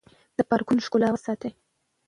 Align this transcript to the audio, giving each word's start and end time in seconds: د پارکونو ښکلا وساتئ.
د 0.37 0.39
پارکونو 0.49 0.85
ښکلا 0.85 1.09
وساتئ. 1.11 1.51